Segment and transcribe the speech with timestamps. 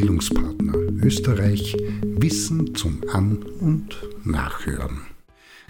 [0.00, 5.02] Bildungspartner Österreich Wissen zum An- und Nachhören.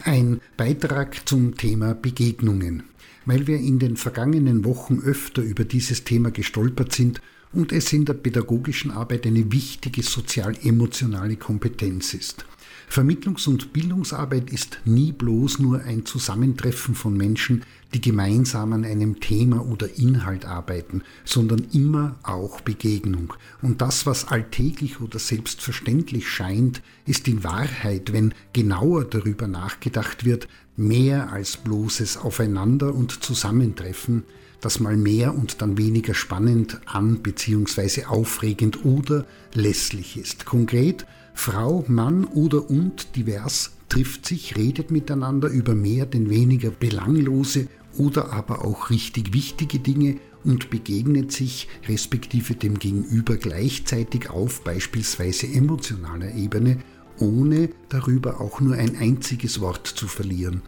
[0.05, 2.85] Ein Beitrag zum Thema Begegnungen,
[3.27, 7.21] weil wir in den vergangenen Wochen öfter über dieses Thema gestolpert sind
[7.53, 12.47] und es in der pädagogischen Arbeit eine wichtige sozial-emotionale Kompetenz ist.
[12.89, 19.21] Vermittlungs- und Bildungsarbeit ist nie bloß nur ein Zusammentreffen von Menschen, die gemeinsam an einem
[19.21, 23.35] Thema oder Inhalt arbeiten, sondern immer auch Begegnung.
[23.63, 30.49] Und das, was alltäglich oder selbstverständlich scheint, ist in Wahrheit, wenn genauer darüber nachgedacht wird,
[30.77, 34.25] mehr als bloßes Aufeinander und Zusammentreffen,
[34.61, 38.05] das mal mehr und dann weniger spannend an bzw.
[38.05, 40.45] aufregend oder lässlich ist.
[40.45, 47.69] Konkret Frau, Mann oder und divers trifft sich, redet miteinander über mehr denn weniger belanglose
[47.97, 55.47] oder aber auch richtig wichtige Dinge und begegnet sich respektive dem Gegenüber gleichzeitig auf beispielsweise
[55.47, 56.79] emotionaler Ebene,
[57.19, 60.63] ohne darüber auch nur ein einziges Wort zu verlieren.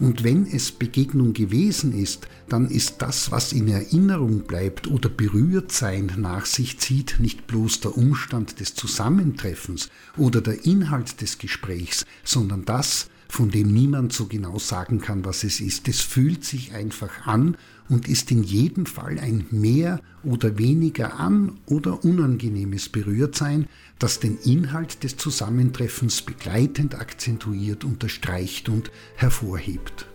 [0.00, 5.72] Und wenn es Begegnung gewesen ist, dann ist das, was in Erinnerung bleibt oder berührt
[5.72, 12.06] sein nach sich zieht, nicht bloß der Umstand des Zusammentreffens oder der Inhalt des Gesprächs,
[12.22, 15.88] sondern das, von dem niemand so genau sagen kann, was es ist.
[15.88, 17.56] Es fühlt sich einfach an
[17.88, 23.66] und ist in jedem Fall ein mehr oder weniger an oder unangenehmes Berührtsein,
[23.98, 30.06] das den Inhalt des Zusammentreffens begleitend akzentuiert, unterstreicht und hervorhebt.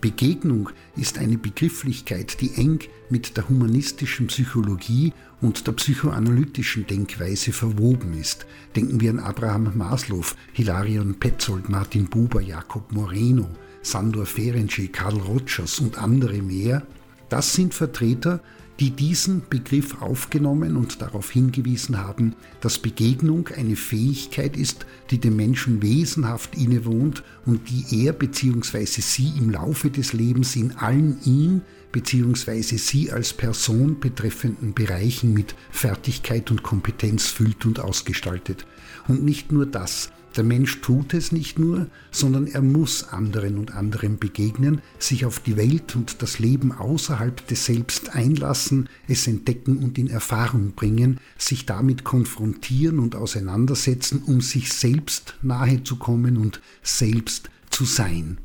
[0.00, 8.14] Begegnung ist eine Begrifflichkeit, die eng mit der humanistischen Psychologie und der psychoanalytischen Denkweise verwoben
[8.14, 8.46] ist.
[8.76, 13.48] Denken wir an Abraham Maslow, Hilarion Petzold, Martin Buber, Jakob Moreno,
[13.82, 16.86] Sandor Ferenczi, Karl Rogers und andere mehr.
[17.28, 18.40] Das sind Vertreter
[18.80, 25.36] die diesen Begriff aufgenommen und darauf hingewiesen haben, dass Begegnung eine Fähigkeit ist, die dem
[25.36, 28.84] Menschen wesenhaft innewohnt und die er bzw.
[28.86, 32.62] sie im Laufe des Lebens in allen ihn bzw.
[32.62, 38.64] sie als Person betreffenden Bereichen mit Fertigkeit und Kompetenz füllt und ausgestaltet.
[39.08, 43.74] Und nicht nur das, der Mensch tut es nicht nur, sondern er muss anderen und
[43.74, 49.78] anderem begegnen, sich auf die Welt und das Leben außerhalb des Selbst einlassen, es entdecken
[49.78, 56.36] und in Erfahrung bringen, sich damit konfrontieren und auseinandersetzen, um sich selbst nahe zu kommen
[56.36, 58.38] und selbst zu sein.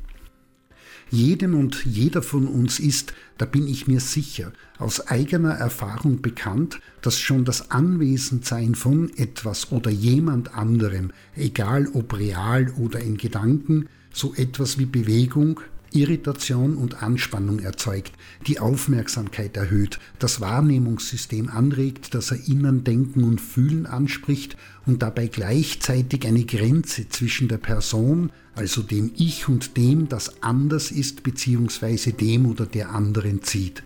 [1.10, 6.80] Jedem und jeder von uns ist, da bin ich mir sicher, aus eigener Erfahrung bekannt,
[7.02, 13.88] dass schon das Anwesendsein von etwas oder jemand anderem, egal ob real oder in Gedanken,
[14.12, 15.60] so etwas wie Bewegung,
[15.94, 18.12] Irritation und Anspannung erzeugt,
[18.46, 24.56] die Aufmerksamkeit erhöht, das Wahrnehmungssystem anregt, das Erinnern, Denken und Fühlen anspricht
[24.86, 30.90] und dabei gleichzeitig eine Grenze zwischen der Person, also dem Ich und dem, das anders
[30.90, 32.12] ist bzw.
[32.12, 33.82] dem oder der anderen zieht.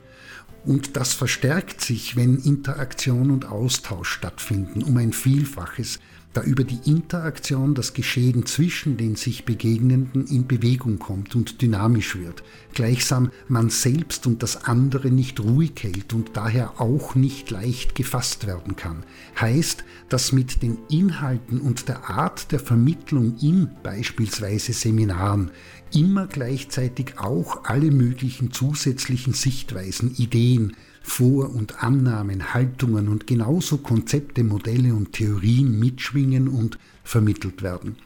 [0.65, 6.01] Und das verstärkt sich, wenn Interaktion und Austausch stattfinden, um ein Vielfaches,
[6.33, 12.17] da über die Interaktion das Geschehen zwischen den sich Begegnenden in Bewegung kommt und dynamisch
[12.17, 12.43] wird,
[12.75, 18.47] gleichsam man selbst und das andere nicht ruhig hält und daher auch nicht leicht gefasst
[18.47, 19.05] werden kann,
[19.41, 25.51] heißt, dass mit den Inhalten und der Art der Vermittlung in beispielsweise Seminaren
[25.95, 30.77] immer gleichzeitig auch alle möglichen zusätzlichen Sichtweisen, Ideen,
[31.09, 37.97] vor- und Annahmen, Haltungen und genauso Konzepte, Modelle und Theorien mitschwingen und vermittelt werden.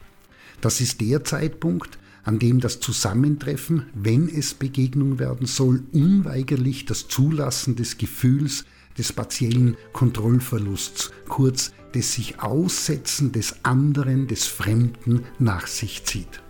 [0.61, 7.09] Das ist der Zeitpunkt, an dem das Zusammentreffen, wenn es Begegnung werden soll, unweigerlich das
[7.09, 8.63] Zulassen des Gefühls
[8.97, 16.41] des partiellen Kontrollverlusts, kurz des sich Aussetzen des anderen, des Fremden nach sich zieht.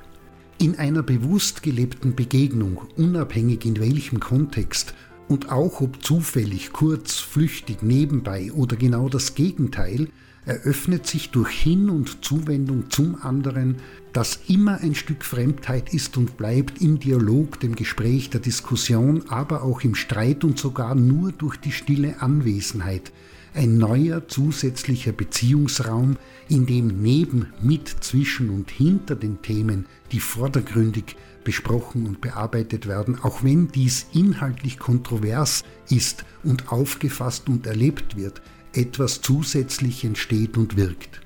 [0.60, 4.94] In einer bewusst gelebten Begegnung, unabhängig in welchem Kontext,
[5.34, 10.10] und auch ob zufällig, kurz, flüchtig, nebenbei oder genau das Gegenteil,
[10.46, 13.78] eröffnet sich durch Hin- und Zuwendung zum anderen,
[14.12, 19.64] das immer ein Stück Fremdheit ist und bleibt im Dialog, dem Gespräch, der Diskussion, aber
[19.64, 23.12] auch im Streit und sogar nur durch die stille Anwesenheit,
[23.54, 26.18] ein neuer zusätzlicher Beziehungsraum,
[26.50, 33.20] in dem neben, mit, zwischen und hinter den Themen, die vordergründig besprochen und bearbeitet werden,
[33.22, 38.42] auch wenn dies inhaltlich kontrovers ist und aufgefasst und erlebt wird,
[38.74, 41.22] etwas zusätzlich entsteht und wirkt.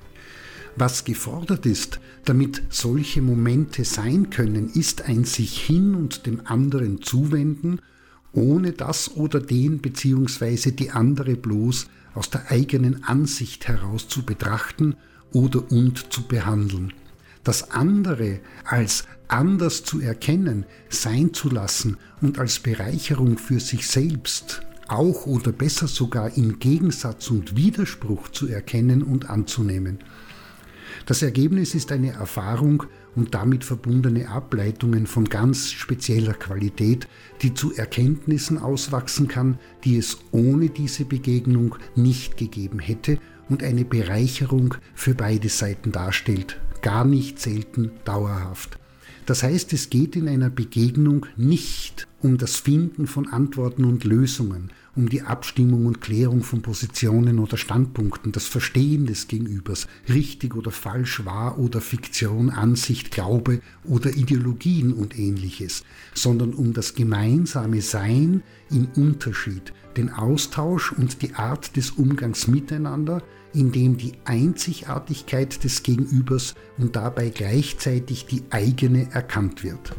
[0.76, 7.02] Was gefordert ist, damit solche Momente sein können, ist ein sich hin und dem anderen
[7.02, 7.80] zuwenden,
[8.32, 10.70] ohne das oder den bzw.
[10.72, 11.88] die andere bloß
[12.18, 14.96] aus der eigenen Ansicht heraus zu betrachten
[15.32, 16.92] oder und zu behandeln.
[17.44, 24.62] Das andere als anders zu erkennen, sein zu lassen und als Bereicherung für sich selbst,
[24.88, 29.98] auch oder besser sogar im Gegensatz und Widerspruch zu erkennen und anzunehmen.
[31.06, 37.08] Das Ergebnis ist eine Erfahrung und damit verbundene Ableitungen von ganz spezieller Qualität,
[37.42, 43.18] die zu Erkenntnissen auswachsen kann, die es ohne diese Begegnung nicht gegeben hätte
[43.48, 48.78] und eine Bereicherung für beide Seiten darstellt, gar nicht selten dauerhaft.
[49.26, 54.70] Das heißt, es geht in einer Begegnung nicht um das Finden von Antworten und Lösungen,
[54.96, 60.72] um die Abstimmung und Klärung von Positionen oder Standpunkten, das Verstehen des Gegenübers, richtig oder
[60.72, 65.84] falsch, wahr oder Fiktion, Ansicht, Glaube oder Ideologien und ähnliches,
[66.14, 73.22] sondern um das gemeinsame Sein im Unterschied, den Austausch und die Art des Umgangs miteinander,
[73.54, 79.94] in dem die Einzigartigkeit des Gegenübers und dabei gleichzeitig die eigene erkannt wird.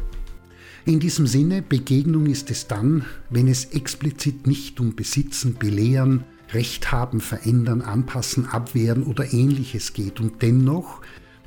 [0.84, 6.90] In diesem Sinne, Begegnung ist es dann, wenn es explizit nicht um Besitzen, Belehren, Recht
[6.90, 11.00] haben, verändern, anpassen, abwehren oder ähnliches geht und dennoch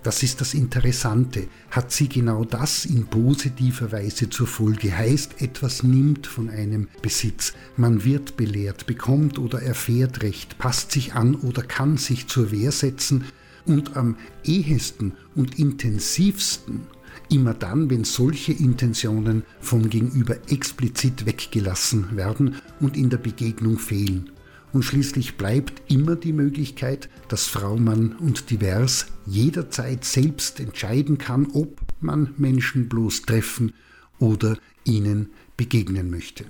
[0.03, 1.47] das ist das Interessante.
[1.71, 4.95] Hat sie genau das in positiver Weise zur Folge?
[4.95, 7.53] Heißt, etwas nimmt von einem Besitz.
[7.77, 12.74] Man wird belehrt, bekommt oder erfährt Recht, passt sich an oder kann sich zur Wehr
[12.74, 13.24] setzen
[13.65, 16.81] und am ehesten und intensivsten
[17.30, 24.30] immer dann, wenn solche Intentionen vom Gegenüber explizit weggelassen werden und in der Begegnung fehlen
[24.74, 31.48] und schließlich bleibt immer die Möglichkeit, dass Frau, Mann und Divers jederzeit selbst entscheiden kann,
[31.54, 33.74] ob man Menschen bloß treffen
[34.19, 36.45] oder ihnen begegnen möchte.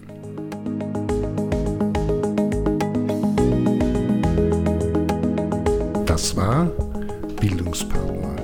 [6.05, 6.71] Das war
[7.41, 8.12] Bildungspartner